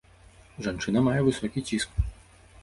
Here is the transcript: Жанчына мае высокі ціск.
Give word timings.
Жанчына 0.67 1.03
мае 1.09 1.19
высокі 1.27 1.65
ціск. 1.69 2.03